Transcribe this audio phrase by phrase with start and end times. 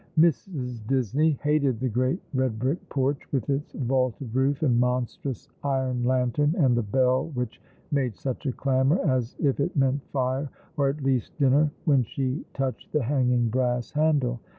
[0.17, 0.83] Mrs.
[0.87, 6.55] Disney hated the great red brick porch, with its vaulted roof and monstrous iron lantern,
[6.57, 11.03] and the bell which made such a clamour, as if it meant fire, or at
[11.03, 14.39] least dinner, when she touched the hanging brass handle.